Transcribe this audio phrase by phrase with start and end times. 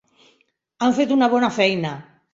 [0.87, 1.93] Han fet una bona feina.